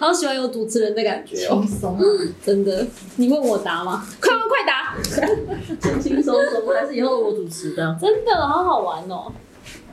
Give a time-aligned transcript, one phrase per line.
[0.00, 2.04] 好喜欢有主持人的感觉哦，轻松啊，
[2.46, 2.86] 真的。
[3.16, 4.06] 你问我答吗？
[4.20, 4.94] 快问快答！
[5.80, 7.98] 轻轻松松，还是以后我主持的。
[8.00, 9.32] 真的好好玩哦，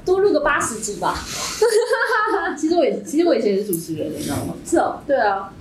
[0.05, 1.15] 多录个八十集吧。
[2.55, 4.54] 其实我也，其实我以前也是主持人，你知道吗？
[4.63, 5.52] 是哦，对啊，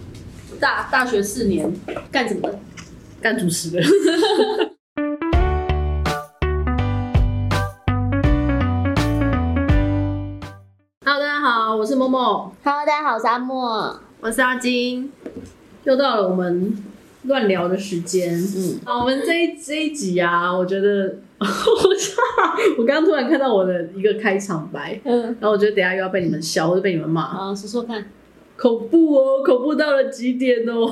[0.61, 1.75] 大大学四年
[2.13, 2.59] 干什么的？
[3.23, 3.83] 干主持人。
[11.03, 14.04] Hello，大家好，我是默默，Hello，大家好，我是阿莫。
[14.25, 15.13] 我是阿金，
[15.83, 16.83] 又到了我们
[17.25, 18.33] 乱聊的时间。
[18.35, 21.15] 嗯，好，我们这一这一集啊，我觉得，
[22.79, 28.11] 我刚刚突然看到我的一个开场白，嗯，然后我觉得等下又要被你们笑，或者被你们骂，好，说说看，
[28.57, 30.87] 恐怖哦，恐怖到了极点哦，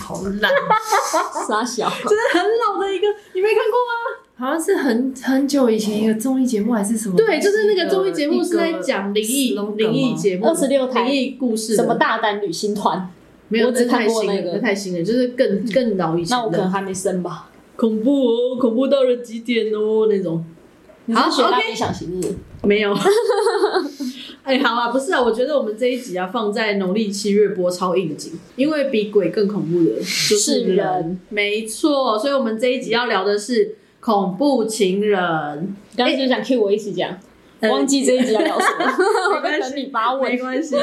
[0.00, 0.52] 好烂，
[1.48, 1.88] 傻小。
[1.88, 4.23] 真的很老的一个，你没看过吗？
[4.36, 7.16] 好像是很很久以前一个综艺节目还是什么？
[7.16, 13.10] 对，就是那个综艺节目是在讲灵异灵异节目，二十六台灵异故事，什么大胆旅行团？
[13.48, 17.50] 没有，我只那太看过新了，那个太新了，就是更更老一些，那我可能还没生吧。
[17.76, 20.44] 恐怖哦，恐怖到了极点哦那种。
[21.06, 22.24] 你是好蜡笔小型日？
[22.62, 22.96] 没有。
[24.42, 35.18] 哎，好啊，不是啊，我觉得我们这一集啊放在农历七月播超应景，因为比鬼更恐怖的就是是人人，没错，所以我们这一集要聊的是恐怖情人。
[35.96, 37.18] 刚刚就想 cue 我一起讲，
[37.60, 38.84] 呃忘记这一集要聊什么，
[39.34, 40.36] 我关系在等你发问没。
[40.38, 40.76] 关系。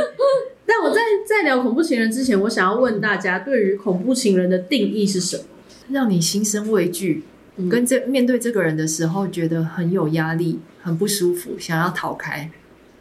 [0.65, 5.43] 但我在在聊恐怖情人之前，我想要问大家，对于恐怖情人的定义是什么？
[5.89, 7.23] 让你心生畏惧，
[7.57, 12.49] 嗯跟这面对这个人的时候觉得很有压力、很不舒服，想要逃开，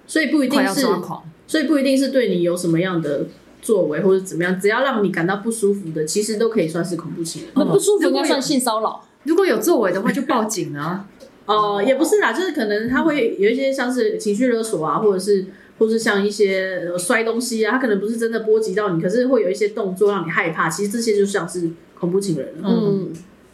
[0.07, 1.23] 所以不一定是，抓狂。
[1.47, 3.27] 所以不一定是对你有什么样的
[3.63, 7.53] 作为或者怎么样，只要让你感到不舒服的，其实都可以算是恐怖情人。
[7.55, 9.03] 那不舒服应该算性骚扰。
[9.25, 11.07] 如果有作为的话，就报警啊！
[11.47, 15.47] 哦、也不是啦，就是可能他会有一些像是情绪勒索啊，或者是
[15.79, 20.69] 或是像一些呃摔东西啊，他可能不是真的波及到你，可是会有一些动作让你害怕。
[20.69, 22.69] 其实这些就像是恐怖情人了。
[22.69, 23.13] 嗯，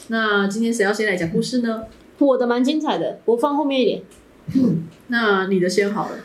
[0.09, 1.85] 那今天谁要先来讲故事呢？
[2.19, 4.03] 我的蛮精彩的，我放后面一点。
[5.09, 6.19] 那你的先好了。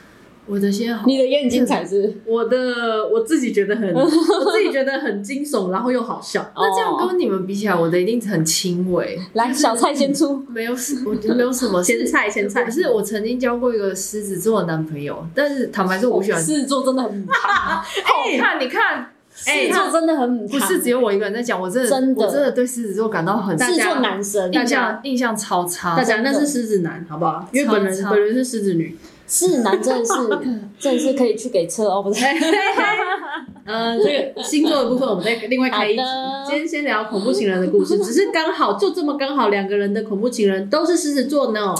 [0.48, 2.14] 我的先好，你的也很精彩是？
[2.26, 6.52] 我的我自己觉得很， 我自己觉得很惊悚，然后又好笑。
[6.56, 10.44] 那这样哦跟你们比起来，我的一定很轻微，来，小菜先出。
[10.50, 16.42] 没有什，我觉得没有什么先菜先菜可是我曾经交过一个狮子座的男朋友，但是坦白说，我喜欢。
[16.42, 20.48] 狮子座真的很母汤， 哎，看你看，狮子座真的很母。
[20.48, 25.96] 不是只有我一个人在讲，我真的真的我真的对狮子座感到很狮子座男生，印象印象超差。
[25.96, 27.48] 大家那是狮子男，好不好？
[27.54, 28.98] 因为本人本人是狮子女。
[29.32, 30.14] 狮子男真的是
[30.78, 32.26] 真的是可以去给车哦，不是？
[33.64, 36.02] 呃，这个星座的部分我们再另外开一集。
[36.46, 41.74] 今天先聊恐怖情人的故事， 只是刚好就这么刚好两个人的恐怖情人都是狮子座呢。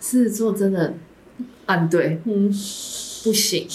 [0.00, 0.92] 狮子座真的
[1.66, 2.48] 嗯对嗯，
[3.24, 3.66] 不行，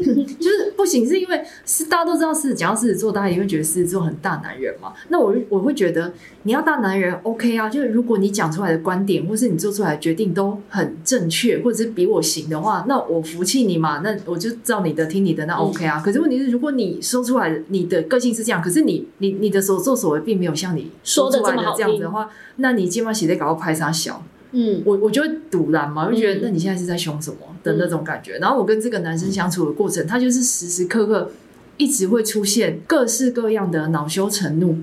[0.40, 4.92] 就是不行，是因为是大家都知道狮子，讲到狮子座，大家也会觉得狮子座很大男人嘛。
[5.08, 6.12] 那我我会觉得
[6.44, 16.00] 你要大男人 OK 啊，就是如果你讲出来的观点或是你做出来的决定都很正确，或者是比我行的话，那我服气你嘛，那我就照你的听你的，那 OK 啊。
[16.04, 24.22] 可是问题是，如果你说出来的你的个性是这样，可是你你你的所作所为并没有像你说出来的这样子的话，那你今晚写在搞到拍啥小？
[24.52, 28.38] 嗯，我我就会堵然嘛，我就觉嗯得那你现在是在凶什么的那种感觉。
[28.38, 31.30] 然后我跟这个男生相处的过程，他就是时时刻刻
[31.76, 34.76] 一直会出现各式各样的恼羞成怒，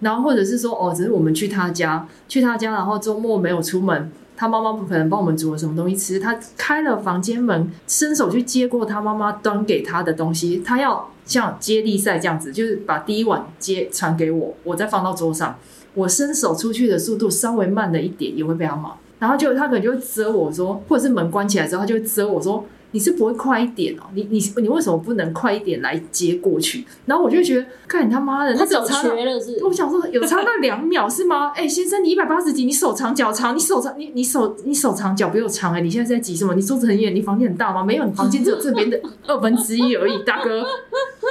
[0.00, 4.10] 然后或者是说哦，只是我们去他家，去他家，然后周末没有出门。
[4.38, 15.58] 他妈妈不可能帮我们煮了什么东西吃，他开了房间门，伸手去接过他妈妈端给他的东西，他要像接力赛这样子，就是把第一碗接传给我，我再放到桌上，
[15.96, 18.92] 我伸手出去的速度稍微慢了一点，也会被他骂。
[19.18, 22.62] 然后就他可能就会遮我说，或者是门关起来之后，他就会遮我说
[22.92, 29.64] ：“你是不会快一点哦，你你你为什么不能快一点来接过去？”然后我就会觉得，看你他妈的，他脚那只有差到瘸了是？
[29.64, 31.50] 我想说，有差到两秒是吗？
[31.56, 36.52] 哎、先生，你一百八十几，你手长脚长，你手长，你你手你手长脚比我长哎、你现在在急什么？
[36.54, 37.82] 你桌子很远，你房间很大吗？
[37.82, 40.62] 没有，你房间只有这边的二分之一而已，大哥。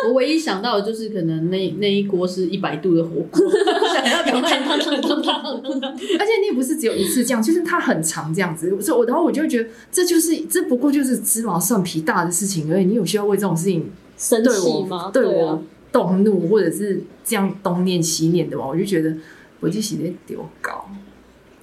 [0.07, 3.41] 我唯一想到的就是可能那那一锅是一百度的火锅，
[3.93, 8.69] 想要赶快而且你也不是只有一次这样，就是它很长这样子。
[8.81, 12.85] 所以我然后我就会觉得，这就是这不过就是芝麻蒜皮大的事情而已。
[12.85, 15.11] 你有需要为这种事情生对我气吗？
[15.13, 18.65] 对啊我动怒，或者是这样东念西念的吗？
[18.67, 19.15] 我就觉得
[19.59, 20.87] 我就写在丢高。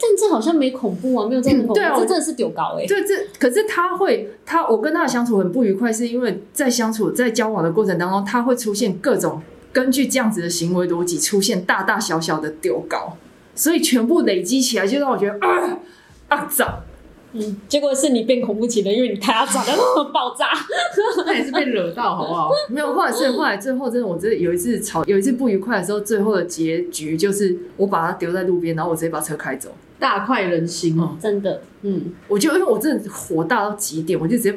[0.03, 2.85] 但这好像没恐怖啊，没有这样的恐怖，对啊这真的是丢高哎。
[2.87, 9.41] 对，这可是他会，他我跟他的相处很不愉快，是因为在相处在交往的过程当中，他会出现各种
[9.73, 13.17] 根据这样子的行为逻辑出现大大小小的丢高，
[13.55, 15.79] 所以全部累积起来，就让我觉得啊
[16.29, 16.81] 啊脏。
[17.35, 19.73] 嗯，结果是你变恐怖情人，因为你开他转的
[20.13, 20.49] 爆炸。
[21.25, 22.51] 那也是被惹到，好不好？
[22.69, 29.71] 没有，后来是后来最后真的，我真的有一次吵，有一次不愉快的时候，最后的结局就是我把它丢在路边，然后我直接把车开走。
[30.03, 31.17] 大快人心哦。
[31.21, 34.55] 真的，嗯，我就因为我真的火大到极点，我就直接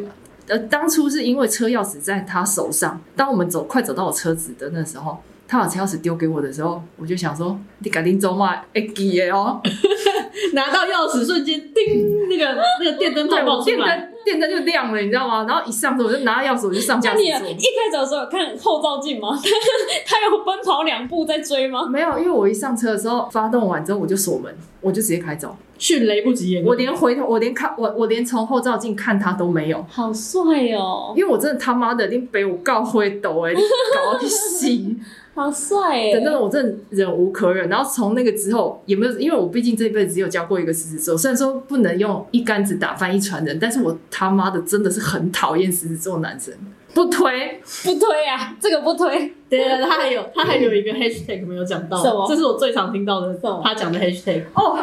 [0.48, 9.62] 呃，当初是因为车钥匙在他手上，当我们走快走到我车子的那时候，他把车钥匙丢给我的时候，我就想说，你赶紧走嘛，会记的哦。
[10.54, 14.12] 拿到钥匙瞬间，叮，那个那个电灯泡对，我电冒出来。
[14.26, 15.46] 灯电灯就亮了，你知道吗？
[15.48, 17.00] 然后一上车我就拿到钥匙，我就上。
[17.04, 19.30] 那你一开走的时候有看后照镜吗？
[20.06, 21.86] 他有奔跑两步在追吗？
[21.88, 25.56] 没有，因为我一上车的时候，发动完之后我就锁门，我就直接开走。
[25.78, 33.60] 迅雷不及掩耳，我连回头，我连看，我我连从后照镜看他都没有，好帅哦，因为我真的他妈的，你被我告灰斗哎，你
[33.94, 34.68] 搞到去死
[35.36, 36.34] 好帅的那哎！
[36.34, 37.68] 种，我真的忍无可忍。
[37.68, 46.54] 然后从那个之后，也没有，因为我毕竟这辈子只有交过一个狮子座，虽然说不能用一竿子打翻一船人，但是我他妈的真的是很讨厌狮子座男生，
[46.94, 47.62] 不推。
[47.84, 49.34] 不推啊，这个不推。
[49.50, 54.44] 对对，对他还有 他还有一个 hashtag 没有讲到什么，这是我最常听到的么他讲的 hashtag。
[54.54, 54.80] 哦，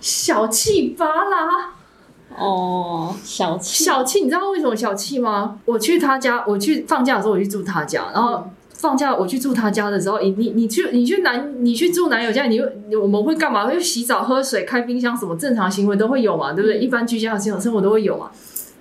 [0.00, 1.70] 小气巴拉，
[2.36, 5.60] 哦，小气，小气，你知道为什么小气吗？
[5.66, 8.44] 我去他家，我去放假的时候我去住他家，然后
[8.82, 13.64] 放假我去住他家的时候，你你你去你去男你去住男友家，你又我们会干嘛？
[13.64, 16.80] 会洗澡、喝水、开冰箱，什么正常行为都会有嘛，对不对？
[16.80, 18.32] 一般居家的这种生活都会有嘛。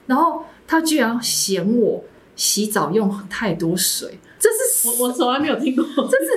[0.07, 2.03] 然后他居然嫌我
[2.35, 6.35] 洗澡用太多水，这是我我从来没有听过，这是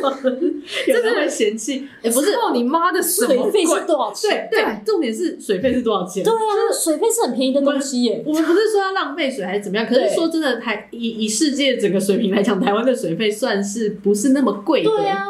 [0.93, 3.87] 有人会嫌弃，也不是操你妈的水费是？
[3.87, 4.47] 多少钱？
[4.51, 6.23] 对对，重点是水费是多少钱？
[6.23, 6.39] 对啊，
[6.71, 8.23] 水费是很便宜的东西耶。
[8.27, 14.91] 我们不是说要浪费水还是怎么样，可是对说真的，台以以世界整个水平来讲，台湾的水费算是不是那么贵的。
[14.91, 15.07] 对。
[15.07, 15.25] 啊，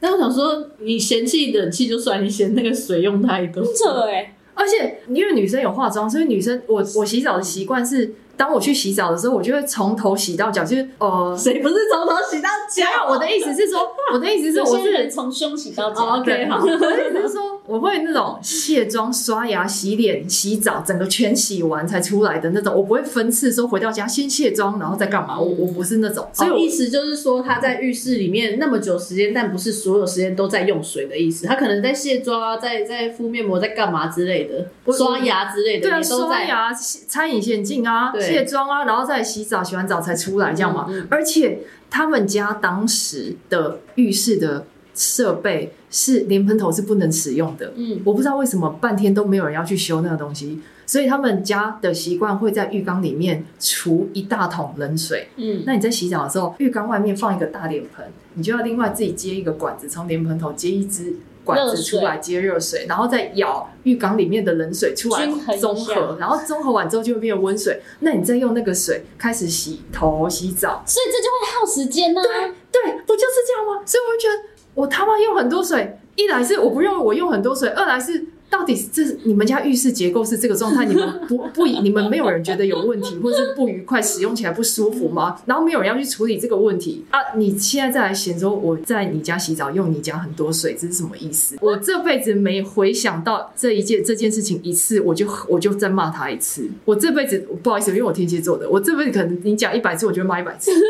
[0.00, 4.32] 但我想说，你嫌弃冷气就算，你嫌那个水用太多很，扯哎。
[4.58, 11.36] 而且因为女生有化妆，所以女生我我洗澡的习惯是，当我去洗澡的时候，我就会从头洗到脚，就是呃。
[11.36, 13.08] 谁不是从头洗到，脚？
[13.08, 13.80] 我的意思是说，
[14.12, 16.02] 我的意思是，我是从胸洗到哦脚。
[16.20, 31.46] ，OK，好我的意思是说，我会那种卸妆、刷牙、洗脸、洗澡，整个全洗完才出来的那种，我不会分次说回到家先卸妆，然后再干嘛，我我不是那种，所以我意思就是说，他在浴室里面那么久时间，但不是所有时间都在用水的意思。
[31.46, 36.02] 他可能在卸妆啊，在在敷面膜，在干嘛之类的，刷牙之类的，对啊。
[36.02, 40.88] 刷牙、洗擦隐形眼镜啊、对卸妆啊，然后再洗澡、洗完澡才出来，这样嘛。
[41.08, 55.28] 而且他们家当时的浴室的设备是连喷头是不能使用的，嗯，我不知道为什么半天都没有人要去修那个东西，所以他们家的习惯会在浴缸里面储一大桶冷水。
[55.36, 61.14] 嗯，那你在洗澡的时候，浴缸外面放一个大脸盆，你就要另外自己接一个管子，从脸盆头接一支
[61.46, 65.24] 管子出来接热水，然后再舀浴缸里面的冷水出来
[65.56, 67.80] 综合，然后综合完之后就会变成温水。
[68.00, 72.20] 那你再用那个水开始洗头、洗澡，所以这就会耗时间呢。
[72.20, 73.82] 对，不就是这样吗？
[73.86, 85.40] 所以我就觉得我他妈用很多水，一来是我不用我用很多水，二来是到底是这是你们家浴室结构是这个状态，你们不不你们没有人觉得有问题，或是不愉快，使用起来不舒服吗？
[85.46, 87.18] 然后没有人要去处理这个问题啊！
[87.36, 91.56] 你现在再来嫌说我在你家洗澡用你家很多水，这是什么意思？
[91.60, 96.68] 我这辈子没回想到这一件这件事情一次，我就我就再骂他一次。
[96.84, 100.70] 我这辈子不好意思，因为我天蝎座的，我这辈子可能你讲一百次，我就会骂一百次。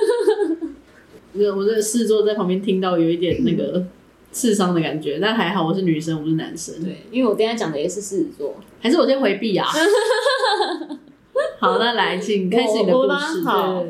[1.35, 3.85] 我我这个狮子座在旁边听到有一点那个
[4.37, 6.75] 刺伤的感觉，但还好我是女生，我不是男生。
[6.85, 8.55] 对，因为我等一下讲的也是狮子座。
[8.79, 9.67] 还是我先回避啊。
[11.59, 13.41] 好，那来，请开始你的故事。
[13.47, 13.83] 好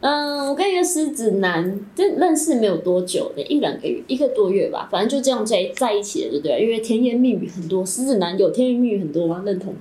[0.00, 6.60] 嗯，我跟一个狮子男就认识没有多久的，一两个月，一个多月吧，反正就这样在在一起了，对不对了？
[6.60, 9.42] 因为甜言蜜语很多，狮子男有甜言蜜语很多吗？
[9.44, 9.80] 认同吗？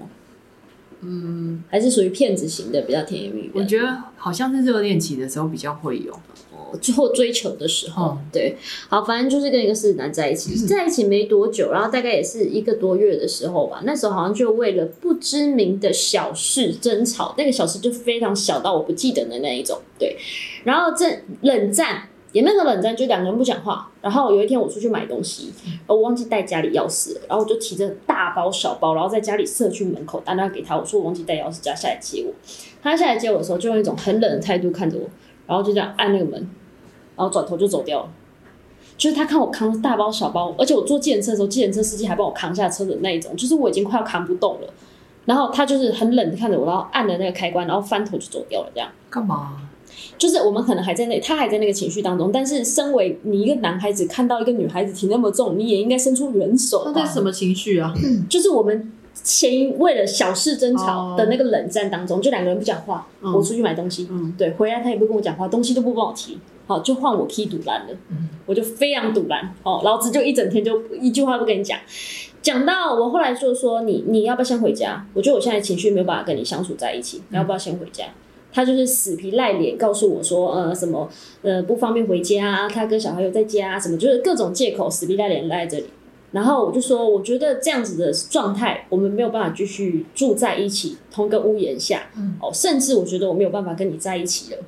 [1.00, 3.52] 嗯，还是属于骗子型的，比较甜言蜜语。
[3.54, 6.14] 我觉得好像是热恋期的时候比较会有。
[6.78, 8.56] 最后追求的时候，哦对，
[8.88, 20.18] 好，反正就是跟一个狮子男在一起，在一起没多久，然后大概也是一个多月的时候吧，那时候好像就为了不知名的小事争吵，那个小事就非常小到我不记得的那一种，对，
[20.64, 22.10] 然后这冷战。
[22.32, 23.92] 也没有冷战，就两个人不讲话。
[24.04, 25.52] 然后有一天我出去买东西，
[25.88, 32.32] 我忘记带家里钥匙了，然后我就提着大包小包，然后在家里社区门口打电话给他，我说我忘记带钥匙，叫他下来接我。
[32.84, 35.10] 他下来接我的时候，就用一种很冷的态度看着我，
[35.50, 36.34] 然后就这样按那个门，
[37.18, 38.10] 然后转头就走掉了。
[38.96, 44.68] 就是他看我扛大包小包，而且我坐计程车的时候，计程车司机还帮我扛下车的那一种，就是我已经快要扛不动了。
[45.25, 48.70] 然后他就是很冷的看着我，然后按了那个开关，然后翻头就走掉了。
[48.74, 49.58] 这样，干嘛？
[50.18, 56.91] 就是我们可能还在那，他还在那个情绪当中，但是身为你一个男孩子看到一个女孩子提那么重，你也应该伸出援手吧。
[56.94, 57.94] 他在什么情绪啊？
[58.29, 58.91] 就是我们
[59.24, 67.98] 前为了小事争吵的那个冷战当中，就两个人不讲话，嗯我出去买东西，嗯对，回来他也不跟我讲话，东西都不帮我提，好，就换我踢堵拦了，
[68.46, 71.78] 我就非常堵拦，哦，老子就一整天就一句话不跟你讲。
[72.42, 75.06] 讲到我后来就说你你要不要先回家？
[75.14, 78.06] 我觉得我现在情绪没有办法跟你相处在一起，你要不要先回家？
[78.52, 81.08] 他就是死皮赖脸告诉我说，呃，什么
[81.44, 85.90] 呃不方便回家啊，他跟小孩又在家啊，什么就是各种借口，死皮赖脸赖在这里。
[86.32, 92.10] 然后我就说，我觉得这样子的状态，我们没有办法继续住在一起，同一个屋檐下。
[92.40, 94.60] 哦，甚至我觉得我没有办法跟你在一起了。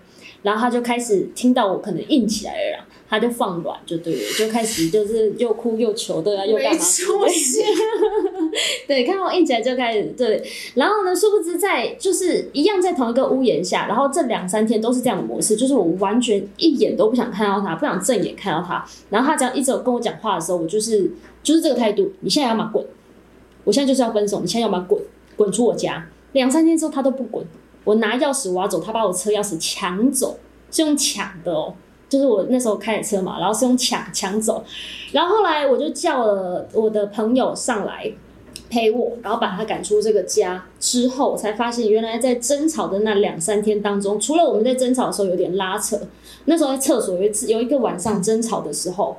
[0.42, 7.20] 然后他就开始听到我可能硬起来了啦，他就放软，就对了，就开始就是又哭又求的啊，又干嘛之类的？
[7.20, 7.62] 没出息
[8.88, 10.44] 对，看到我硬起来就开始对，
[10.76, 22.86] 然后呢，殊不知在就是一样在同一个屋檐下，然后这两三天都是这样的模式，就是我完全一眼都不想看到他，不想正眼看到他，然后他只要一直有跟我讲话的时候，我就是就是这个态度，你现在要么滚，
[23.64, 25.02] 我现在就是要分手，你现在要么滚，
[25.36, 26.08] 滚出我家。
[26.34, 27.46] 两三天之后他都不滚，
[27.84, 30.38] 我拿钥匙我要走，他把我车钥匙抢走，
[30.70, 31.74] 是用抢的哦。
[32.08, 34.62] 就是我那时候开的车嘛，然后是用抢抢走，
[35.14, 38.12] 然后后来我就叫了我的朋友上来
[38.72, 46.00] 陪我，然后把他赶出这个家之后，我才发现原来在争吵的那两三天当中，除了我们在争吵的时候有点拉扯，
[46.46, 49.18] 那时候在厕所有一次有一个晚上争吵的时候，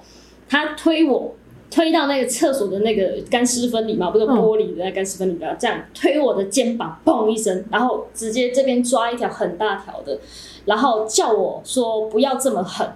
[0.48, 1.34] 他推我。
[1.74, 10.18] 推到那个厕所的那个干湿分离嘛，不是玻璃的那干湿分离嘛，这样推我的肩膀，砰一声，然后直接这边抓一条很大条的，
[10.66, 12.86] 然后叫我说不要这么狠，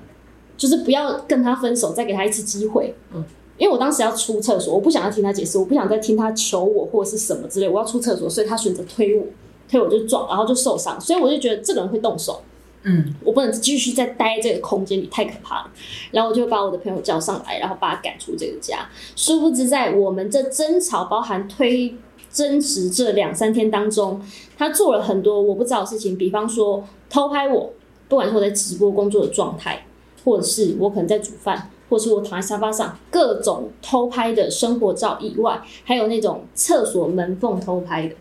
[0.58, 2.94] 就是不要跟他分手，再给他一次机会。
[3.14, 3.25] 嗯，
[3.58, 9.25] 因为我当时要出厕所，我不想要听他解释，我不想再听他求我或者是什么之类，我要出厕所，所以他选择推我，
[9.68, 12.42] 推我就撞，然后就受伤，所以我就觉得这个人会动手，
[12.82, 15.70] 嗯，我不能继续再待在这个空间里，太可怕了。
[16.10, 18.88] 然后我就把我的朋友叫上来，然后把他赶出这个家。
[19.16, 21.94] 殊不知，在我们这争吵、包含推
[22.30, 24.20] 争执这两三天当中，
[24.58, 27.72] 他做了很多我不知道的事情，比方说偷拍我，
[28.08, 29.86] 不管是我在直播工作的状态，
[30.25, 38.14] 或者是我可能在煮饭，或是我躺在沙发上，各种偷拍的生活照以外，还有那种厕所门缝偷拍的。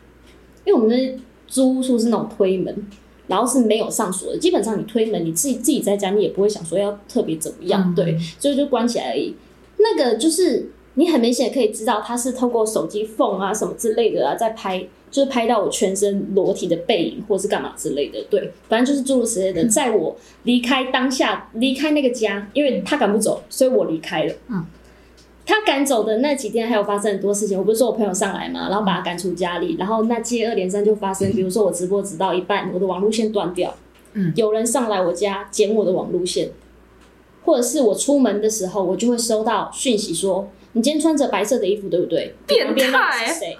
[0.65, 2.87] 因为我们的租屋处是那种推门，
[3.27, 9.35] 然后是没有上锁的，基本上你推门，你自己自己在家，你也不会想说要特别怎么样，嗯对，所以就关起来而已。
[9.77, 19.65] 那个就是你很明显可以知道，他是透过手机缝啊什么之类的啊，在拍，就是拍到我全身裸体的背影，或是干嘛之类的，对，反正就是诸如此类的。
[19.69, 24.35] 在我离开当下，离开那个家，因为他赶不走，所以我离开了。
[24.49, 24.65] 嗯。
[25.45, 27.57] 他赶走的那几天，还有发生很多事情。
[27.57, 33.73] 我不是说我朋友上来嘛，然后把他赶出家里，然后那接二连三就发生，比如说我直播直到一半，我的网路线断掉，
[34.13, 36.49] 嗯有人上来我家捡我的网路线，
[37.45, 42.35] 或者是我出门的时候，我就会收到讯息说，你今天穿着白色的衣服，对不对？
[42.45, 43.57] 变态谁？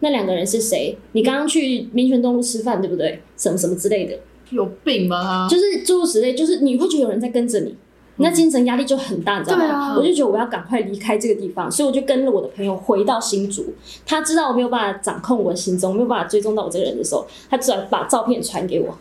[0.00, 0.96] 那两个人是谁？
[1.12, 3.22] 你刚刚去民权东路吃饭，对不对？
[3.36, 4.18] 什么什么之类的，
[4.48, 5.48] 有病吧他？
[5.48, 7.76] 就是诸如此类，就是你会觉得有人在跟着你。
[8.16, 9.94] 那精神压力就很大，你知道吗？
[9.98, 13.74] 我就觉得我要赶快离开这个地方，所以我就跟了我的朋友回到新竹。
[14.06, 18.96] 他知道我没有办法掌控我的行踪，没有办法追踪到我这个人的时候，他只好把照片传给我，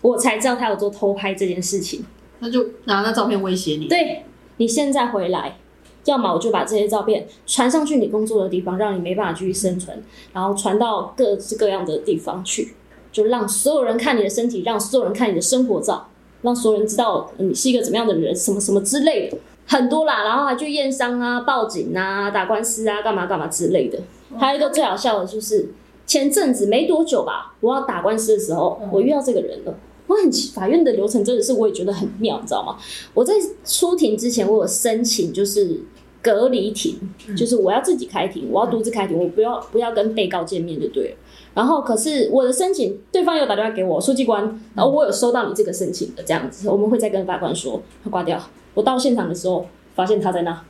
[0.00, 2.06] 我才知道他有做偷拍这件事情。
[2.40, 3.86] 他就拿那照片威胁你。
[3.88, 4.22] 对
[4.56, 5.58] 你现在回来，
[6.04, 12.74] 要么我就把这些照片传上去你工作的地方，让你没办法继续生存，然后传到各式各样的地方去，
[13.12, 16.08] 就让所有人看你的身体，让所有人看你的生活照，
[16.42, 20.24] 让所有人知道呃你是一个怎么样的人，什么什么之类的，很多啦。
[20.24, 23.98] 然后还去验伤啊、报警啊、打官司啊、干嘛干嘛之类的。
[24.38, 25.68] 还有一个最好笑的就是
[26.06, 29.74] 前阵子没多久吧，我要打官司的时候，我遇到这个人了。
[30.08, 32.76] 我很奇法院的流程真的是我也觉得很妙，你知道吗？
[33.14, 33.32] 我在
[33.64, 35.80] 出庭之前，我有申请就是
[36.22, 36.96] 隔离庭，
[37.36, 41.16] 就是我要自己开庭，我要独自开庭，我不要不要跟被告见面就对了。
[41.54, 44.42] 然后可是我的申请，对方有打电话给我书记官，
[44.74, 48.40] 然后我有收到你这个申请的这样子，我们会再跟法官说，他挂掉。
[48.74, 50.64] 我到现场的时候，发现他在那，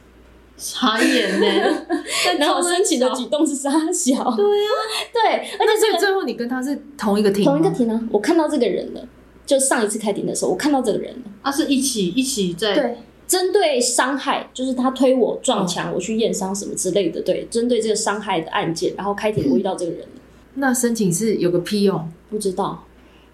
[0.57, 1.47] 傻眼呢。
[2.41, 4.71] 然后申请的举动是傻小，对啊，
[5.13, 9.07] 对，而且那所以这个最后你跟他是同一个庭，同一个庭呢，我看到这个人了，
[9.47, 11.23] 就上一次开庭的时候，我看到这个人了。
[11.45, 12.97] 他是一起一起在对，
[13.33, 17.23] 针对伤害，就是他推我撞墙，我去验伤什么之类的。
[17.23, 20.21] 对，针对这个伤害的案件，然后开庭我遇到这个人了，
[20.57, 22.07] 那申请是有个屁用？
[22.29, 22.85] 不知道。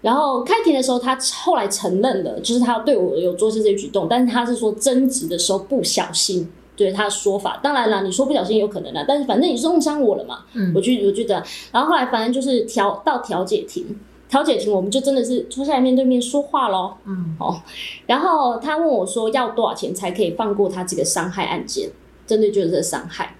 [0.01, 7.59] 然后开庭的时候，他后来承认了，就是他对我有做这些举动，但是他是说争执的时候不小心，对他的说法。
[7.61, 13.85] 当然了，你说不小心有可能啦，但是反正你是弄伤我了嘛，嗯我去我觉得，然后后来反正就是调到调解庭，
[14.29, 16.93] 调解庭我们就真的是坐下来面对面说话喽。
[17.05, 17.61] 嗯，哦，
[18.05, 21.89] 然后他问我说要多少钱才可以放过他这个伤害案件，
[22.27, 23.35] 针对就是这个伤害，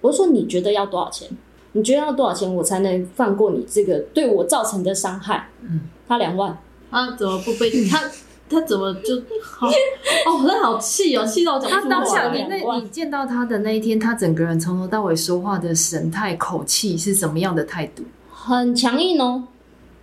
[0.00, 1.28] 我就说你觉得要多少钱？
[1.72, 5.48] 你觉得要多少钱我才能放过你这个对我造成的伤害？
[5.62, 6.58] 嗯，他两万，
[6.90, 8.10] 他怎么不被 他？
[8.48, 9.68] 他怎么就好？
[9.68, 12.32] 哦，那好气哦，气到他当下。
[12.32, 18.02] 你那你见到他的那一天，他整个人从头到尾说话的神态、口气是什么样的态度？
[18.32, 19.44] 很强硬哦。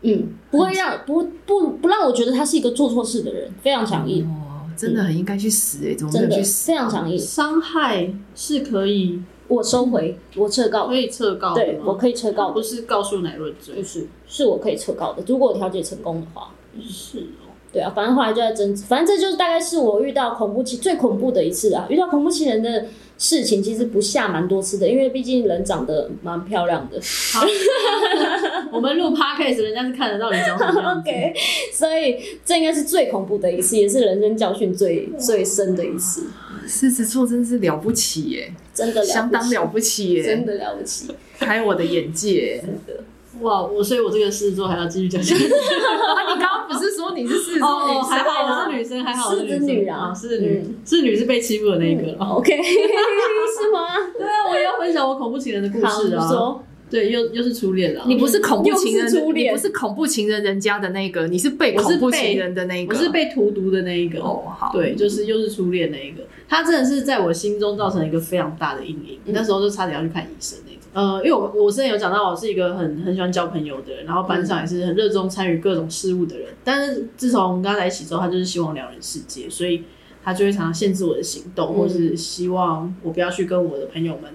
[0.02, 6.68] 嗯，不会让不不不让我觉得他是一个做错事的人，非常强硬，哦，真的很应该去死哎、怎么没真的有去死？
[6.72, 7.18] 非常强硬。
[7.18, 15.24] 伤害是可以我收回，我撤告可，以撤告对我可以撤告，不是告诉乃论罪不，是是我可以撤告的。
[15.26, 16.52] 如果我调解成功的话，
[16.88, 17.48] 是哦。
[17.74, 21.86] 对啊，反正后来就在争执，反正这就是大概是我遇到恐怖情最恐怖的一次啊。
[21.90, 22.86] 遇到恐怖情人的
[23.18, 27.00] 事情其实不下蛮多次的，因为毕竟人长得蛮漂亮的
[27.34, 27.46] 好，
[28.74, 31.10] 我们录 podcast，人家是看得到你长什么样子。
[31.10, 31.34] OK，
[31.74, 36.28] 所以这应该是最恐怖的一次，也是人生教训最最深的一次，
[36.68, 41.08] 狮子座真是了不起耶、真的了不起相当了不起耶、真的了不起，
[41.40, 43.04] 开我的眼界、真的。
[43.42, 45.44] 哇，我所以，我这个狮子座还要继续讲下去。
[45.46, 52.14] 啊，你刚刚不是说你是狮子座女还好我是女生，还好我是狮子女啊啊，狮子女嗯，狮子女是被欺负的那一个。
[52.20, 53.86] 哦 OK，是吗？
[54.18, 56.60] 对啊，我也要分享我恐怖情人的故事啊。
[56.90, 58.04] 说对，又又是初恋了。
[58.08, 62.94] 你不是恐怖情人，初恋你不是恐怖情人人家的那个，你是被我是恐怖被情人的那一我。
[62.94, 64.20] 是被荼毒的那一个。
[64.20, 69.20] 哦，好，对，就是又是初恋那一个，他真的是在我心中造成一个非常大的阴影。
[69.26, 70.80] 嗯那时候就差点要去看医生那种。
[70.94, 76.48] 呃，因为我我之前有讲到，我是一个很很喜欢交朋友的人，然后班上也是很热衷参与各种事物的人。
[76.64, 79.84] 但是自从跟他在一起之后，他就是希望两人世界，所以
[80.24, 84.32] 他就会常常限制我的行动，嗯或是希望我不要去跟我的朋友们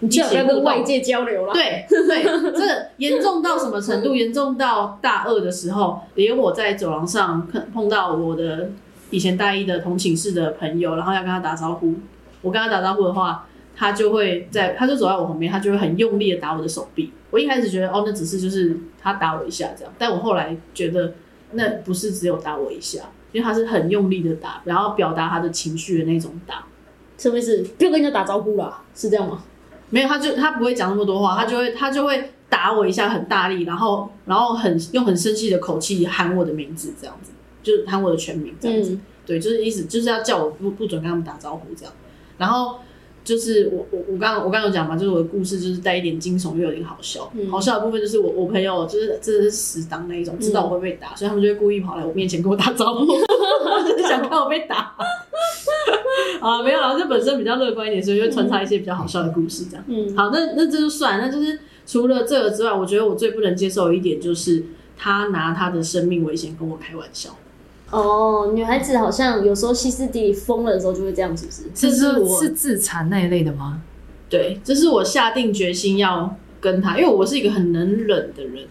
[0.00, 1.52] 你最好不要跟外界交流了。
[1.52, 2.22] 对对，
[2.52, 4.12] 这严重到什么程度？
[4.16, 8.70] 严重到大二的时候，连我在走廊上碰碰到我的
[9.10, 11.94] 以前大一的同寝室的朋友，然后要跟他打招呼，
[12.42, 17.12] 我跟他打招呼的话，他就会在，他就走在我旁边，他就会很用力的打我的手臂。
[17.30, 21.14] 我一开始觉得哦，那只是就是他打我一下这样，但我后来觉得
[21.52, 23.00] 那不是只有打我一下，
[23.32, 26.64] 因为他是很用力的打，然后表达他的情绪的那种打。
[27.16, 27.62] 什么意思？
[27.78, 29.42] 不要跟人家打招呼啦，是这样吗？
[29.90, 38.92] 没有，他就他不会讲那么多话，他就会他就会打我一下，很大力，然后然后很用很生气的口气喊我的名字，这样子，就是喊我的全名这样子。
[38.92, 41.92] 嗯，对，就是意思就是要叫我不不准跟他们打招呼这样。
[42.38, 42.76] 然后
[43.24, 47.30] 就是我我我刚刚我刚刚有讲嘛，就是我的故事就是带一点惊悚又有点好笑。
[47.34, 53.06] 嗯好笑的部分就是我我朋友就是真的是死党那一种，知道我会被打，所以他们就会故意跑来我面前跟我打招呼，
[53.86, 54.94] 就是想看我被打。
[56.40, 59.84] 啊，没有啦，就本身比较乐观一点，所以就会穿插一些比较好笑的故事这样。
[59.88, 64.64] 嗯，好，那那这就算，那就是除了这个之外，我觉得我最不能接受的一点就是
[64.96, 67.30] 他拿他的生命危险跟我开玩笑。
[67.90, 71.62] 哦，女孩子好像有时候歇斯底里疯了的时候就会这样，是不是？
[71.74, 73.80] 这是是我是自残那一类的吗？
[74.28, 78.64] 对，这是我下定决心要跟他，因为我是一个很能忍的人，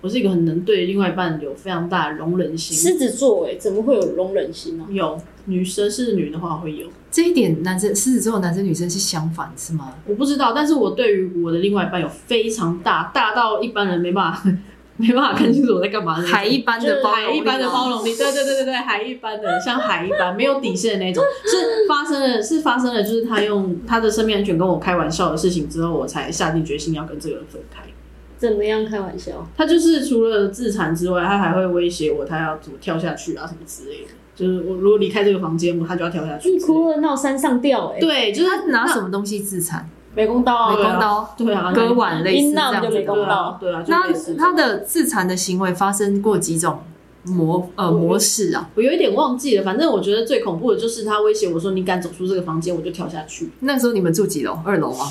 [0.00, 2.76] 我是一个很能对另外一半有非常大的容忍心。
[2.76, 4.86] 狮子座哎，怎么会有容忍心呢？
[4.90, 9.92] 有女生是女的话会有，这一点男生狮子座的男生女生是相反是吗？
[10.06, 14.42] 我不知道，但是我对于我的另外一半有非常大，大到一般人没办法
[14.96, 27.82] 没办法看清楚我在干嘛的海一般的包容力海一般的包容力，对对对对对，海一般的，像海一般没有底线的那种，是发生了，是发生了，就是他用他的生命安全跟我开玩笑的事情之后，我才下定决心要跟这个人分开。
[28.40, 29.46] 怎么样开玩笑？
[29.54, 34.08] 他就是除了自残之外，他还会威胁我，他要怎么跳下去啊，什么之类的。
[34.34, 36.58] 就是我如果离开这个房间，我他就要跳下去一。
[36.58, 39.86] 哭二闹三上吊哎，对，就是他拿什么东西自残？
[40.14, 46.80] 美工刀美啊，工刀、对啊，割腕类似这样子的美工刀对啊，对啊，那他的自残的行为发生过几种
[47.26, 48.70] 模呃模式啊？
[48.74, 53.50] 我有一点忘记了，反正我觉得最恐怖的就是他威胁我说：“你敢走出这个房间，我就跳下去。
[53.60, 54.58] 那时候你们住几楼？
[54.64, 55.04] 二楼吗？”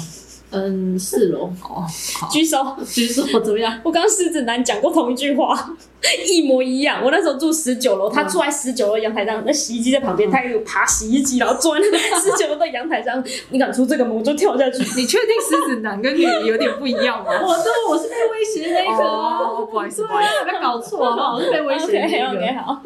[0.51, 2.75] 嗯，四楼，哦，好，举手。
[2.85, 3.79] 举手怎么样？
[3.83, 5.75] 我刚刚狮子男讲过同一句话，
[6.27, 7.01] 一模一样。
[7.03, 11.81] 我那时候住十九楼，他坐在十九楼阳台上，那洗衣机在旁边，他也有爬洗衣机，然后坐在
[12.19, 13.23] 十九楼的阳台上。
[13.49, 14.77] 你敢出这个门，我就跳下去。
[14.99, 17.31] 你确定狮子男跟女有点不一样吗？
[17.41, 20.29] 我这我是被威胁的那个不好意思，不好意思。
[20.61, 21.35] 搞错好不好？
[21.35, 22.61] 我是被威胁的那个。
[22.61, 22.81] 好，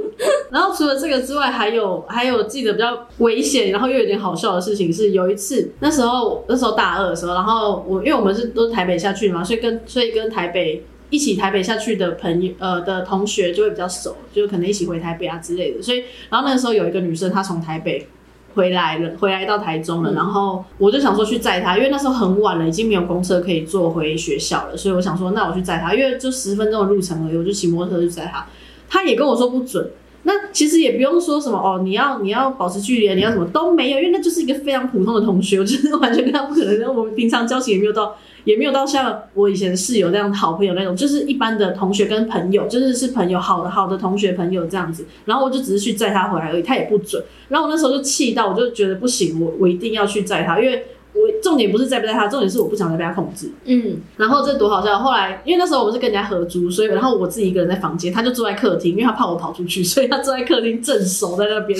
[0.51, 15.81] 然后除了这个之外，还有还有记得比较危险，然后又有点好笑的事情是，有一次那时候那时候大二的时候，然后我因为我们是都是台北下去嘛，所以跟所以跟台北一起台北下去的朋友呃的同学就会比较熟，就可能一起回台北啊之类的。
[15.81, 18.07] 所以然后那个时候有一个女生，她从台北。
[18.55, 28.45] 回来了，回来到台中了，嗯然后我就想说去载她，因为那时候很晚了，已经没有公车可以坐回学校了，所以我想说，那我去载她，因为就十分钟的路程而已，我就骑摩托车去载她。
[28.87, 29.89] 她也跟我说不准，
[30.21, 45.05] 那其实也不用说什么哦，你要你要保持距离，你要什么都没有，因为那就是一个非常普通的同学，我就是完全跟他不可能，我们平常交情也没有到也没有到像我以前室友那样的好朋友那种，就是一般的同学跟朋友，就是是朋友好的好的同学朋友这样子。
[45.25, 47.23] 然后我就只是去载他回来而已，他也不准。
[47.49, 53.51] 然后我那时候就气到，我就觉得不行，我我一定要去载他，因为我重点不是载不载他，重点是我不想再被他控制。
[53.65, 54.97] 嗯，然后这多好笑！
[54.97, 61.79] 后来因为那时候我们是跟人家合租，所以然后我自己一个人在房间，他就坐在客厅，因为他怕我跑出去，所以他坐在客厅正守在那边。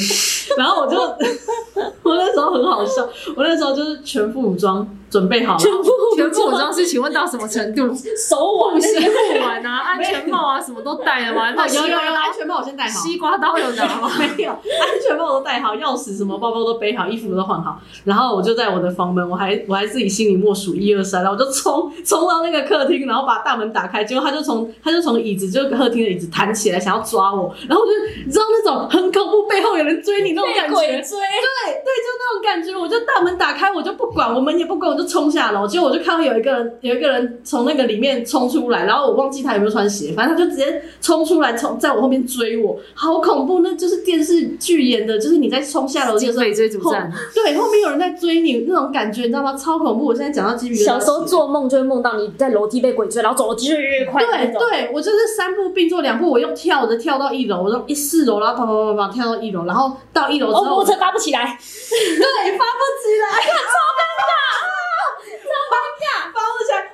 [0.55, 0.97] 然后我就
[2.03, 5.83] 我那时候很好笑，我那时候就是全副武装准备好了，全部
[6.15, 7.93] 全部武装是请问到什么程度？
[8.17, 9.13] 手网护膝护
[9.45, 11.51] 腕啊，安全帽啊，什么都戴了吗？
[11.51, 14.09] 有有有安全帽我先戴好，西瓜刀有拿吗？
[14.17, 27.93] 没有，安全帽我都戴好，钥匙什么包包都背好，衣服都换好，然后我就在我的房门，我还我还自己心里默数一二三，然后我就冲冲到那个客厅，然后把大门打开，结果他就从他就从椅子就客厅的椅子弹起来，想要抓我，然后我就
[28.25, 35.67] 你知道那种很恐怖，背后有人追你那种感觉，追，对对，就那种感觉，我就大门打开，我就不管，我门也不管，我就冲下楼。
[35.67, 43.59] 结果我就看到有一个人，有一个人从那个里面冲出来，然后我忘记他有没有穿鞋，反正他就直接冲出来，冲在我后面追我，好恐怖！
[43.61, 49.55] 那就是电视剧演的，就是你在冲下楼的时候，警匪追逐战，对，后面有人在追你那种感觉，你知道吗？
[49.57, 50.05] 超恐怖！
[50.05, 50.85] 我现在讲到鸡皮疙瘩。
[50.85, 54.23] 小时候做梦就会梦到你在楼梯被鬼追，然后走楼梯越越快。
[54.23, 64.92] 对对，我就是三步并作两步，我用跳的跳到一楼，我从一四楼，然后跑跑跑跑跑跳到一楼，然后到一楼之哦，后，摩托车发不起来，对，发不起来， 超尴尬，超尴尬，发不起来。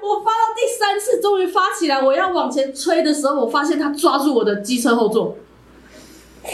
[0.09, 5.35] 我发到第三次，终于发起来，我要往前吹的时候，我发现他抓住我的机车后座，
[6.43, 6.51] 多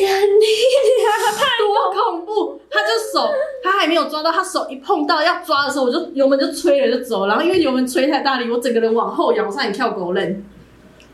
[1.93, 2.59] 恐怖！
[2.69, 3.29] 他就手，
[3.63, 10.43] 他还没有抓到，他手一碰到要抓的时候，我就油门就吹了就走，然后因为油门吹太大力，我整个人往后仰，我差点跳狗链。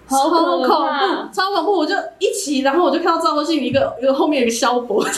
[0.08, 0.70] 好超恐怖，
[1.32, 1.78] 超恐怖！
[1.78, 5.12] 我就一起，然后我就看到赵国信一个一个后面有一个萧伯要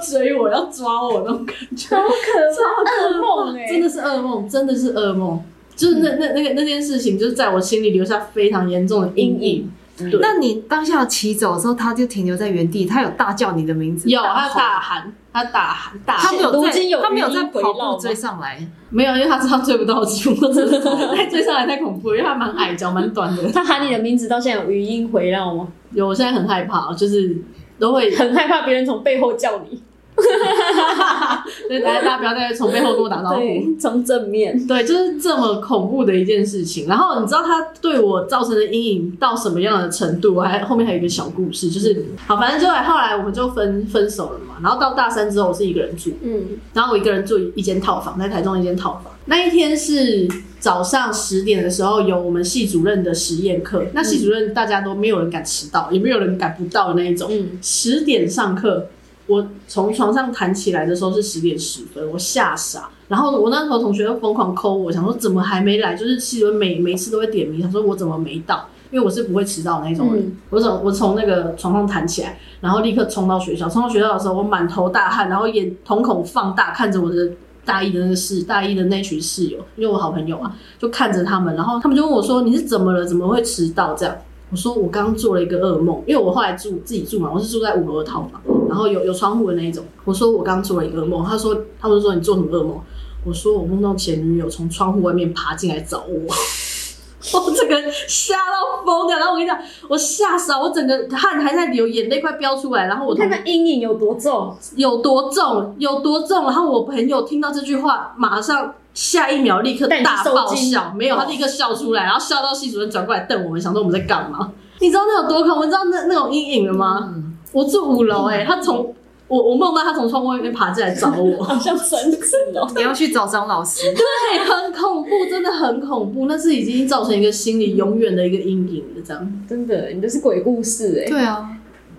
[0.00, 2.08] 追我，要抓我那种感觉，好可
[2.54, 5.44] 超怕，噩梦哎，真的是噩梦，真的是噩梦。
[5.78, 9.70] 就是那那那个那件事情，就是在我心里留下非常严重的阴影。
[9.96, 23.42] 对那你当下骑走的时候，他就停留在原地，他有大叫你的名字，有他吼大喊，他大喊大喊，他没有在今有他没有在跑步追上来， 没有，因为他知道追不到我，几乎都追不到，太追上来太恐怖了，因为他蛮矮，脚蛮短的。
[23.50, 25.66] 他喊你的名字到现在有语音回绕吗？
[25.92, 27.36] 有，我现在很害怕，就是
[27.80, 29.82] 都会很害怕别人从背后叫你，
[31.68, 33.76] 所以大家大家不要再从背后跟我打招呼。
[33.78, 34.66] 从正面。
[34.66, 36.86] 对，就是这么恐怖的一件事情。
[36.88, 40.34] 然后你知道他对我造成的阴影到什么样的程度？
[40.34, 44.56] 我还后面还有一个小故事，就是好，反正就来后来我们就分分手了嘛。
[44.62, 49.12] 然后到大三之后，我是一个人住，嗯，然后我一个人住一间套房，在台中一间套房。
[49.26, 50.26] 那一天是
[50.58, 53.84] 早上十点的时候，有我们系主任的实验课。
[53.92, 57.28] 那系主任大家都没有人敢迟到，也没有人敢不到的那一种。
[57.30, 58.86] 嗯，十点上课，
[59.28, 62.88] 我从床上弹起来的时候是十点十分，我吓傻。
[63.06, 65.94] 然后我那时候同学又疯狂抠我，想说怎么还没来？
[65.94, 68.66] 就是系主任每每次都会点名，想说我怎么没到？
[68.90, 70.24] 因为我是不会迟到那种人。
[70.24, 73.68] 嗯我从我从那个床上弹起来，然后立刻冲到学校。
[73.68, 77.30] 冲到学校的时候，我满头大汗，然后眼瞳孔放大，看着我的
[77.66, 83.04] 大一的那个室大一的那群室友，因为我好朋友啊，就看着他们，然后他们就问我说：“你是怎么了？
[83.04, 84.16] 怎么会迟到？”这样，
[84.50, 89.84] 我说我刚做了一个噩梦，因为我后来住自己住嘛，我是住在五楼的套房，然后有有窗户的那一种。
[90.04, 92.80] 我说我刚做了一个噩梦，他说他们就说你做什么噩梦？
[93.24, 96.34] 我说我梦到前女友从窗户外面爬进来找我。
[97.34, 97.74] 我整个
[98.06, 106.44] 吓到疯掉，然后我跟你讲，我吓傻，我整个汗还在流，眼泪快飙出来，然后我看那阴影有多重，有多重，有多重。
[106.44, 114.52] 然后我朋友听到这句话，马上下一秒立刻大爆笑，没有，他立刻笑出来，然后笑到系主任转过来瞪我们，想说我们在干嘛？
[114.80, 115.64] 你知道那有多恐怖？
[115.64, 117.10] 你知道那那种阴影了吗？
[117.12, 118.94] 嗯，我住五楼，哎，他从
[119.26, 122.70] 我我梦到他从窗户外面爬进来找我， 好像绳子哦。
[122.76, 131.10] 你要去找张老师，对，很恐怖，真的很恐怖，那是已经造成一个心理永远的一个阴影了，这样真的，你这是鬼故事哎。
[131.10, 131.48] 对啊，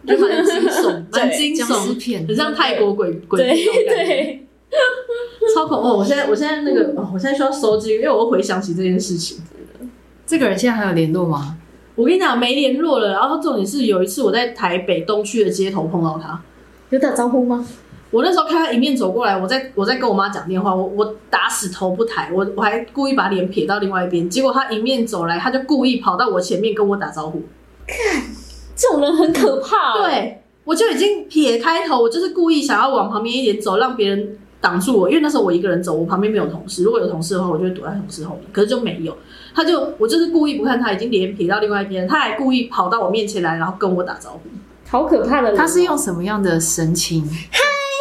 [0.07, 4.13] 就蛮惊悚， 蛮惊悚，片很，像泰国鬼鬼片那种感觉。
[4.13, 4.47] 对，
[5.55, 5.97] 超恐怖！
[5.97, 9.39] 我现在我现在那个，哦、我现在需要收集，因为我会回想起这件事情。
[10.25, 11.57] 这个人现在还有联络吗？
[11.99, 13.11] 我跟你讲，没联络了。
[13.11, 16.41] 然后重点是有一次我在台北东区的街头碰到他，
[16.91, 17.67] 有打招呼吗？
[18.09, 27.43] 我那时候看他迎面走过来，我在我在跟我妈讲电话，我我打死头不抬，我我还故意把脸撇到另外一边，结果他迎面走来，他就故意跑到我前面跟我打招呼。
[27.85, 28.23] 看
[28.77, 35.09] 这种人很可怕。，哦对，我就已经撇开头，我就是故意想要往旁边一点走，让别人挡住我。
[35.09, 36.83] 因为那时候我一个人走，我旁边没有同事。
[36.83, 38.43] 如果有同事的话，我就会躲在同事后面。
[38.51, 39.17] 可是就没有，
[39.53, 44.41] 他就我就是故意不看他，已经脸撇到另外一边，他还故意跑到我面前来，然后跟我打招呼。
[44.89, 45.55] 好可怕的。
[45.55, 47.21] 他是用什么样的神情？
[47.23, 47.59] 嗨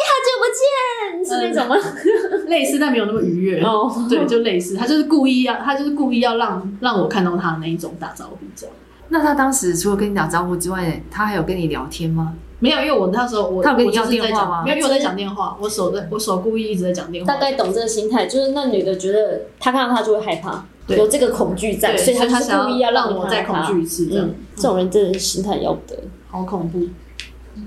[0.09, 1.75] 好久不见是那种吗？
[2.49, 3.61] 类似，但没有那么愉悦。
[3.61, 8.75] 哦，对，就类似，他就是故意要，他就是故意要让让我看到他的那一种打招呼这样。
[9.09, 12.33] 那他当时除了跟你打招呼之外，他还有跟你聊天吗？
[12.59, 17.33] 没有，因为我那时候我他有跟你要电话吗在讲没有，因为我在讲电话，我手在，我手故意一直在讲电话。
[17.33, 25.97] 大概懂这个心态，就是那女的觉得她看到他就会害怕，有这个恐惧在，所以她就是他故意要让我再恐惧一次，这样嗯，这种人真的心态要不得。
[26.29, 26.81] 好恐怖。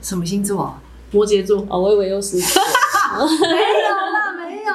[0.02, 0.80] 什么星座啊？
[1.10, 2.46] 摩羯座哦，我以为又是 没有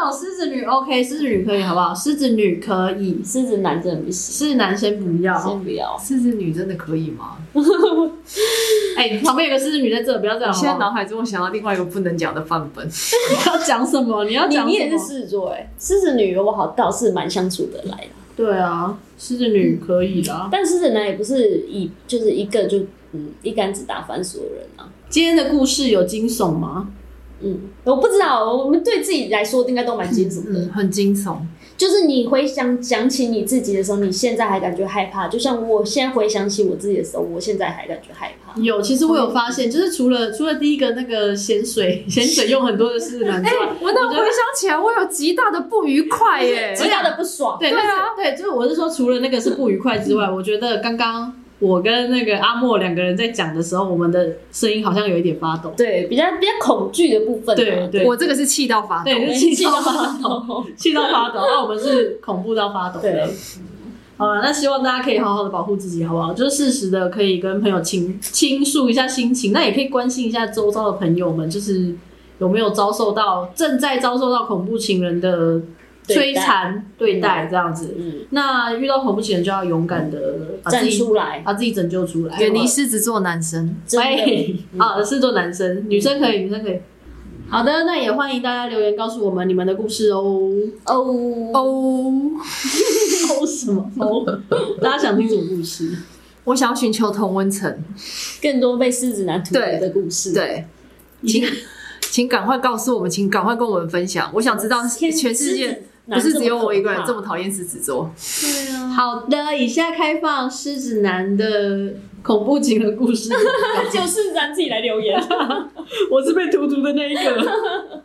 [0.10, 0.18] 有。
[0.18, 1.94] 狮子女 OK，狮子女可以好不好？
[1.94, 5.38] 狮子女可以，狮子男真的不行，狮子男先不要。
[5.38, 5.98] 先不要。
[5.98, 7.38] 狮子女真的可以吗？
[8.98, 10.78] 哎，旁边有个狮子女在这，不要这样我现在。
[10.78, 12.86] 脑海中想到另外一个不能讲的范本。
[12.88, 12.92] 你
[13.46, 14.24] 要讲什么？
[14.26, 14.68] 你要你讲？
[14.68, 20.50] 你也是狮子座哎，狮子女我好倒是蛮相处的来的，对啊，狮子女可以啦。
[20.52, 22.80] 但狮子男也不是一就是一个就
[23.14, 24.90] 嗯一竿子打翻所有人啊。
[25.10, 26.90] 今天的故事有惊悚吗？
[27.42, 30.60] 嗯，我不知道，我们对自己来说应该都蛮惊悚的。
[30.60, 31.38] 嗯，很惊悚。
[31.78, 38.60] 就是你回想想起你自己的时候，你现在还感觉害怕，就像我现在回想起我自己的时候，我现在还感觉害怕。
[38.60, 44.26] 有，其实我有发现，就是除了除了第一个那个咸水 咸水用很多的狮子男之外，我那回想
[44.60, 46.74] 起来，我有极大的不愉快耶。
[46.76, 55.74] 极大的不爽，对对啊对，就是我是说，除了那个是不愉快之外，我觉得刚刚我跟那个阿莫两个人在讲的时候，我们的声音好像有一点发抖。
[55.76, 59.06] 对，比较比较恐惧的部分嘛，对对我这个是气到发抖。
[59.06, 61.40] 对，是气到发抖，气到发抖。
[61.42, 63.34] 那我们是恐怖到发抖的对。
[64.18, 66.34] 好了，那希望大家可以好好的保护自己，好不好？
[66.34, 71.96] 就是适时的可以跟朋友倾倾诉一下心情，那也可以关心一下周遭的朋友们，就是
[72.40, 75.62] 有没有遭受到正在遭受到恐怖情人的
[76.08, 77.96] 摧残对待这样子。
[77.98, 83.76] 嗯，那遇到恐怖情人就要勇敢的把自站己出来，把自己拯救出来，远离狮子座男生。
[83.86, 86.80] 真的喂，好，是做男生，女生可以，女生可以。
[87.50, 90.52] 好的，那也欢迎大家留言告诉我们你们的故事哦。
[90.86, 90.96] 哦
[91.54, 92.14] 哦，
[93.40, 94.26] 哦什么哦？
[94.82, 95.96] 大家想听什么故事？
[96.44, 97.84] 我想要寻求同温层。
[98.42, 100.66] 更多被狮子男荼毒的故事，，对，
[101.26, 101.44] 请
[102.02, 104.30] 请赶快告诉我们，请赶快跟我们分享。
[104.34, 108.10] 我想知道全世界不是只有我一个人这么这么讨厌狮子座。
[108.42, 111.94] 对啊，好的，以下开放狮子男的
[112.24, 113.30] 恐怖情人故事。
[113.92, 115.20] 就是咱自己来留言，
[116.10, 117.22] 我是被荼毒的那一个。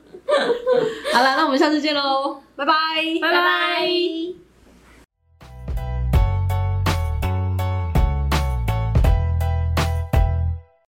[1.13, 2.73] 好了，那我们下次见喽，拜拜，
[3.21, 4.42] 拜拜。